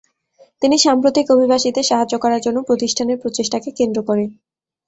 তিনি 0.61 0.75
সাম্প্রতিক 0.77 1.25
অভিবাসীদের 1.31 1.85
সাহায্য 1.89 2.13
করার 2.19 2.41
জন্য 2.41 2.57
প্রতিষ্ঠানের 2.61 3.21
প্রচেষ্টাকে 3.21 3.69
কেন্দ্র 3.79 3.99
করে। 4.03 4.25